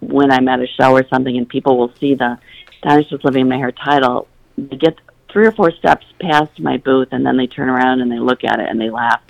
[0.00, 2.38] when I'm at a show or something, and people will see the
[2.82, 4.96] "Dinosaurs Living in My Hair" title, they get
[5.32, 8.44] three or four steps past my booth, and then they turn around and they look
[8.44, 9.20] at it and they laugh.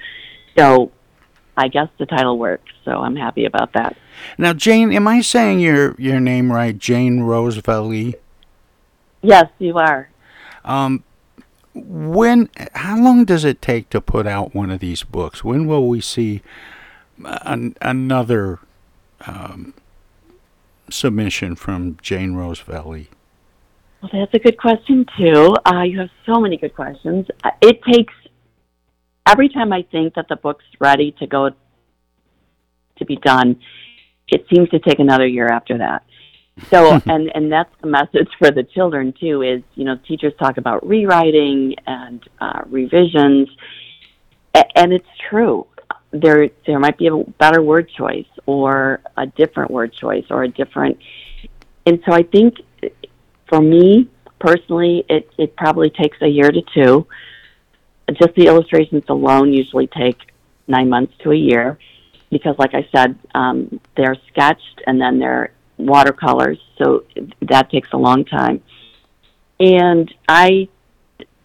[0.59, 0.91] So,
[1.61, 2.73] I guess the title works.
[2.87, 3.95] So I'm happy about that.
[4.39, 6.77] Now, Jayne, am I saying your your name right?
[6.77, 8.15] Jayne Rose-Vallee?
[9.23, 10.09] Yes, you are.
[10.65, 11.05] Um,
[11.75, 15.87] when how long does it take to put out one of these books when will
[15.87, 16.43] we see
[17.19, 18.59] an, another
[19.27, 19.73] um,
[20.91, 23.09] submission from Jayne Rose-Vallee
[24.03, 27.81] well that's a good question too uh, you have so many good questions uh, it
[27.85, 28.15] takes
[29.27, 31.51] every time i think that the book's ready to go
[32.99, 33.57] to be done
[34.31, 36.05] it seems to take another year after that.
[36.68, 40.57] So and and that's the message for the children too is you know teachers talk
[40.57, 43.49] about rewriting and uh, revisions.
[44.75, 45.66] And it's true.
[46.12, 50.49] There there might be a better word choice or a different word choice or a
[50.49, 50.99] different
[51.87, 52.57] and so i think
[53.49, 54.11] for me
[54.41, 57.07] personally it it probably takes a year to two
[58.13, 60.19] just the illustrations alone usually take
[60.67, 61.79] nine months to a year
[62.31, 67.05] because like i said um, they're sketched and then they're watercolors, so
[67.43, 68.63] that takes a long time.
[69.59, 70.69] And I,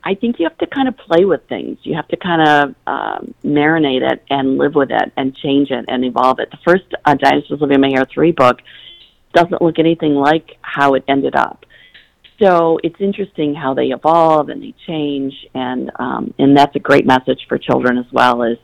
[0.04, 1.78] I think you have to kind of play with things.
[1.84, 5.86] You have to kind of um, marinate it and live with it and change it
[5.88, 6.52] and evolve it.
[6.52, 8.60] The first uh, Dinosaurs Living in My Hair three book
[9.34, 11.65] doesn't look anything like how it ended up.
[12.40, 17.06] So it's interesting how they evolve and they change, and um, and that's a great
[17.06, 18.44] message for children as well.
[18.44, 18.58] Is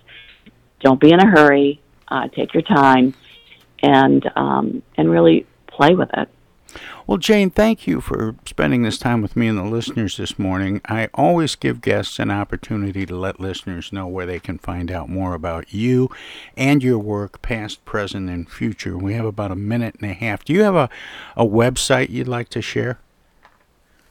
[0.82, 3.13] don't be in a hurry, uh, take your time,
[3.82, 6.30] and um, and really play with it.
[7.07, 10.80] Well, Jayne, thank you for spending this time with me and the listeners this morning.
[10.86, 15.09] I always give guests an opportunity to let listeners know where they can find out
[15.09, 16.09] more about you
[16.55, 18.97] and your work, past, present, and future.
[18.97, 20.45] We have about a minute and a half.
[20.45, 20.89] Do you have a,
[21.36, 22.99] a website you'd like to share?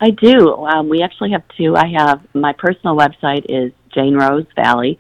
[0.00, 0.54] I do.
[0.54, 1.76] Um, we actually have two.
[1.76, 4.98] I have my personal website is Jane Rose Valley,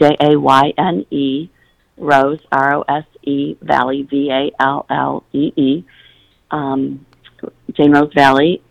[0.00, 1.50] J A Y N E
[1.96, 5.84] Rose R O S E Vallee V A L L E E
[6.50, 7.04] um,
[7.72, 8.62] Jayne Rose-Vallee,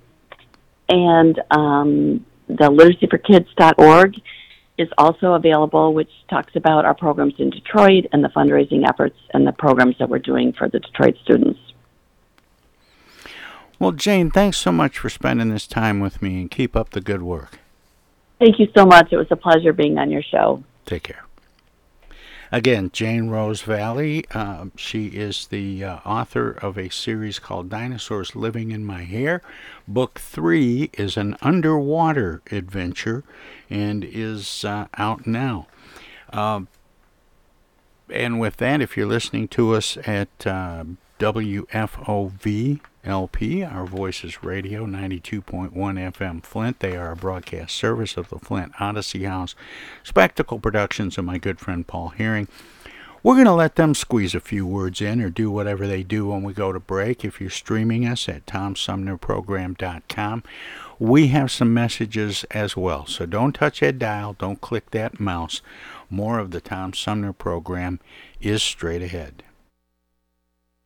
[0.89, 4.15] and um, the literacyforkids.org
[4.77, 9.47] is also available, which talks about our programs in Detroit and the fundraising efforts and
[9.47, 11.59] the programs that we're doing for the Detroit students.
[13.79, 17.01] Well, Jayne, thanks so much for spending this time with me and keep up the
[17.01, 17.59] good work.
[18.39, 19.11] Thank you so much.
[19.11, 20.63] It was a pleasure being on your show.
[20.85, 21.25] Take care.
[22.51, 24.25] Again, Jayne Rose-Vallee.
[24.31, 29.41] Uh, she is the uh, author of a series called Dinosaurs Living in My Hair.
[29.87, 33.23] Book three is an underwater adventure
[33.69, 35.67] and is uh, out now.
[36.31, 36.67] Um,
[38.09, 40.85] and with that, if you're listening to us at uh,
[41.19, 46.79] WFOV LP, Our Voices Radio, 92.1 FM Flint.
[46.79, 49.55] They are a broadcast service of the Flint Odyssey House,
[50.03, 52.49] Spectacle Productions, and my good friend Paul Hearing.
[53.23, 56.27] We're going to let them squeeze a few words in or do whatever they do
[56.27, 57.23] when we go to break.
[57.23, 60.43] If you're streaming us at TomSumnerProgram.com,
[60.99, 63.05] we have some messages as well.
[63.05, 65.61] So don't touch that dial, don't click that mouse.
[66.09, 68.01] More of the Tom Sumner program
[68.41, 69.44] is straight ahead.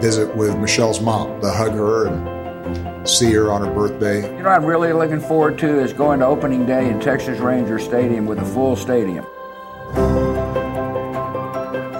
[0.00, 4.22] visit with Michelle's mom, to hug her and see her on her birthday.
[4.36, 7.78] You know, I'm really looking forward to is going to opening day in Texas Ranger
[7.78, 9.24] Stadium with a full stadium.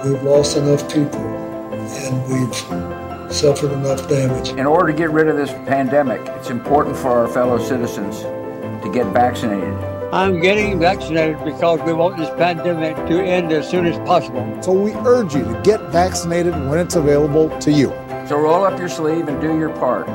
[0.05, 4.49] We've lost enough people and we've suffered enough damage.
[4.49, 8.91] In order to get rid of this pandemic, it's important for our fellow citizens to
[8.93, 9.96] get vaccinated.
[10.13, 14.63] I'm getting vaccinated because we want this pandemic to end as soon as possible.
[14.63, 17.89] So we urge you to get vaccinated when it's available to you.
[18.25, 20.07] So roll up your sleeve and do your part.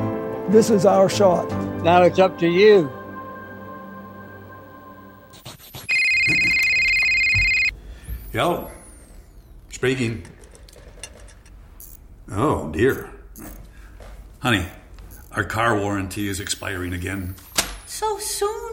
[0.51, 1.47] This is our shot.
[1.83, 2.91] Now it's up to you.
[8.31, 8.71] Hello.
[9.69, 10.23] Speaking.
[12.31, 13.11] Oh, dear.
[14.39, 14.65] Honey,
[15.33, 17.35] our car warranty is expiring again.
[17.85, 18.72] So soon?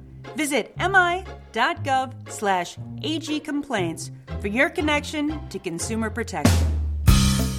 [0.35, 4.11] Visit mi.gov slash agcomplaints
[4.41, 6.80] for your connection to consumer protection.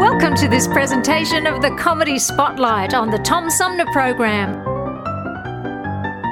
[0.00, 4.64] Welcome to this presentation of the Comedy Spotlight on the Tom Sumner Program.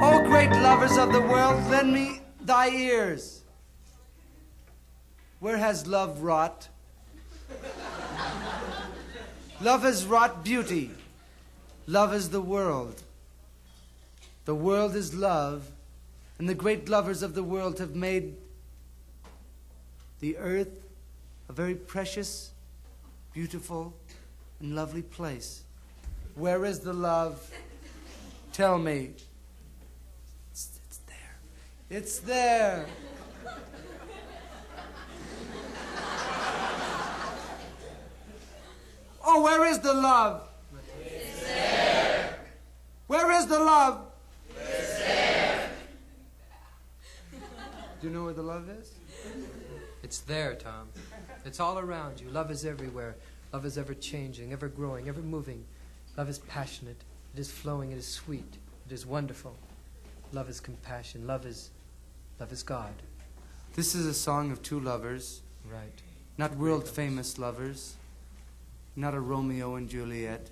[0.02, 3.42] Oh, great lovers of the world, lend me thy ears.
[5.40, 6.68] Where has love wrought?
[9.60, 10.90] love has wrought beauty.
[11.86, 13.02] Love is the world.
[14.46, 15.70] The world is love,
[16.38, 18.34] and the great lovers of the world have made
[20.20, 20.70] the earth
[21.50, 22.52] a very precious
[23.38, 23.94] beautiful
[24.58, 25.62] and lovely place.
[26.34, 27.38] Where is the love?
[28.52, 29.10] Tell me.
[30.50, 31.36] It's, it's there.
[31.88, 32.86] It's there.
[39.24, 40.42] Oh, where is the love?
[41.04, 42.40] It's there.
[43.06, 44.00] Where is the love?
[44.50, 45.70] It's there.
[48.00, 48.90] Do you know where the love is?
[50.08, 50.88] It's there, Tom.
[51.44, 52.30] It's all around you.
[52.30, 53.16] Love is everywhere.
[53.52, 55.66] Love is ever changing, ever growing, ever moving.
[56.16, 57.04] Love is passionate.
[57.34, 57.92] It is flowing.
[57.92, 58.56] It is sweet.
[58.86, 59.54] It is wonderful.
[60.32, 61.26] Love is compassion.
[61.26, 61.68] Love is
[62.40, 62.94] love is God.
[63.74, 65.42] This is a song of two lovers.
[65.70, 66.00] Right.
[66.38, 67.96] Not world famous lovers.
[68.96, 70.48] Not a Romeo and Juliet.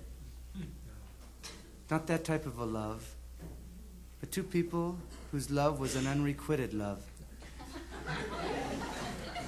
[1.89, 3.15] Not that type of a love.
[4.19, 4.99] But two people
[5.31, 7.01] whose love was an unrequited love.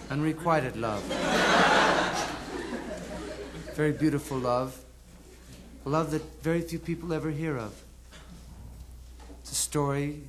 [0.10, 1.04] Unrequited love.
[3.76, 4.76] Very beautiful love.
[5.86, 7.80] A love that very few people ever hear of.
[9.42, 10.24] It's a story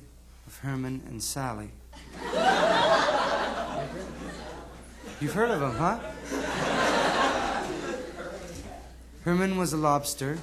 [0.45, 1.69] of Herman and Sally.
[5.19, 5.99] You've heard of him, huh?
[9.25, 10.37] Herman was a lobster,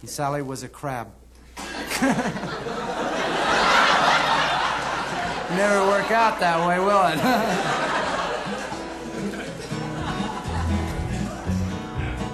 [0.00, 1.08] and Sally was a crab.
[5.56, 7.18] Never work out that way, will it?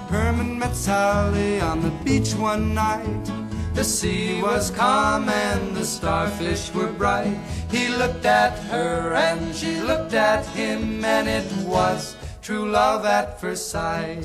[0.09, 3.31] Herman met Sally on the beach one night.
[3.73, 7.37] The sea was calm and the starfish were bright.
[7.69, 13.39] He looked at her and she looked at him, and it was true love at
[13.39, 14.23] first sight.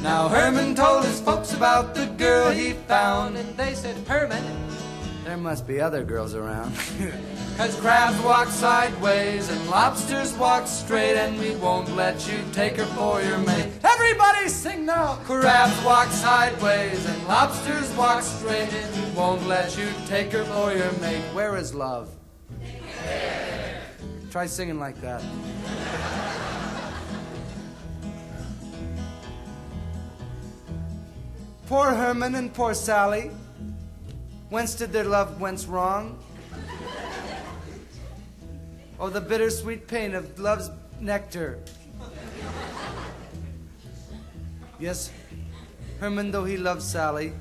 [0.00, 4.69] Now Herman told his folks about the girl he found, and they said, Herman,
[5.24, 6.74] there must be other girls around.
[7.56, 12.86] Cause crabs walk sideways and lobsters walk straight, and we won't let you take her
[12.86, 13.70] for your mate.
[13.84, 15.16] Everybody sing now!
[15.24, 20.72] Crabs walk sideways and lobsters walk straight, and we won't let you take her for
[20.72, 21.22] your mate.
[21.34, 22.08] Where is love?
[24.30, 25.22] Try singing like that.
[31.66, 33.30] Poor Herman and poor Sally.
[34.50, 36.18] Whence did their love whence wrong?
[38.98, 40.68] Oh, the bittersweet pain of love's
[41.00, 41.58] nectar.
[44.80, 45.12] Yes,
[46.00, 47.32] Herman, though he loved Sally,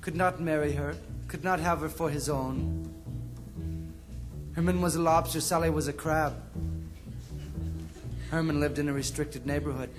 [0.00, 0.96] could not marry her,
[1.28, 2.88] could not have her for his own.
[4.54, 6.34] Herman was a lobster, Sally was a crab.
[8.30, 9.90] Herman lived in a restricted neighborhood.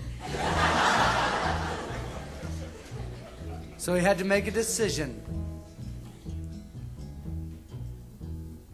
[3.77, 5.42] So he had to make a decision.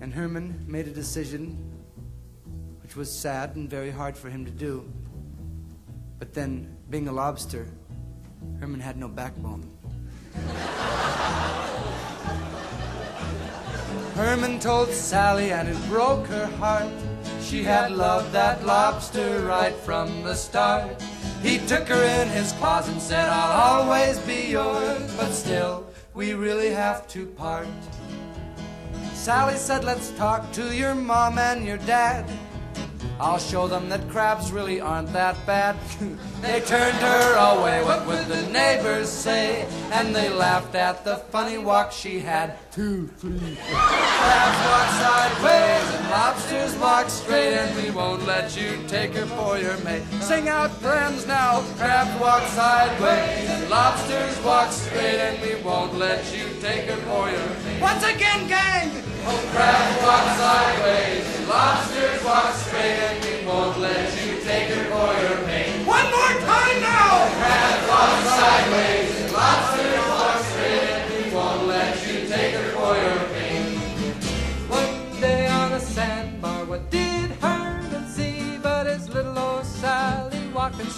[0.01, 1.57] And Herman made a decision
[2.81, 4.91] which was sad and very hard for him to do.
[6.17, 7.67] But then, being a lobster,
[8.59, 9.69] Herman had no backbone.
[14.15, 16.91] Herman told Sally, and it broke her heart.
[17.41, 21.01] She had loved that lobster right from the start.
[21.41, 26.33] He took her in his claws and said, I'll always be yours, but still, we
[26.33, 27.67] really have to part.
[29.19, 32.25] Sally said, Let's talk to your mom and your dad.
[33.19, 35.75] I'll show them that crabs really aren't that bad.
[36.41, 39.67] they turned her away, what would the neighbors say?
[39.91, 42.57] And they laughed at the funny walk she had.
[42.71, 43.75] Two, three, four.
[43.75, 49.57] Crabs walk sideways and lobsters walk straight, and we won't let you take her for
[49.57, 50.03] your mate.
[50.21, 51.59] Sing out, friends, now.
[51.75, 57.29] Crabs walk sideways and lobsters walk straight, and we won't let you take her for
[57.29, 57.48] your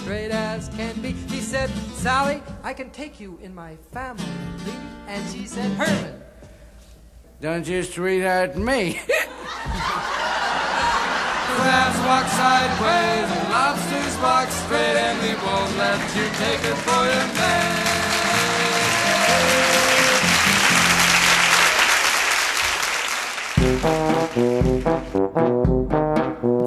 [0.01, 1.11] straight as can be?
[1.11, 4.25] He said, Sally, I can take you in my family.
[5.07, 6.21] And she said, Herman,
[7.39, 8.99] don't you sweetheart me.
[11.57, 17.05] Crabs walk sideways and lobsters walk straight, and we won't let you take it for
[17.05, 17.81] your man.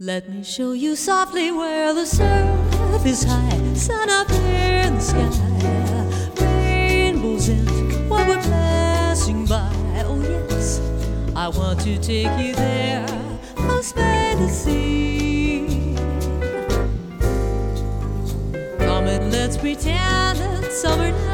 [0.00, 6.44] Let me show you softly where the surf is high, sun up in the sky,
[6.44, 7.64] rainbows in
[8.08, 9.70] what we're passing by.
[10.04, 10.80] Oh yes,
[11.36, 13.06] I want to take you there,
[13.56, 15.94] the sea.
[18.78, 21.33] Come and let's pretend that summer never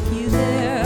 [0.00, 0.85] take you there.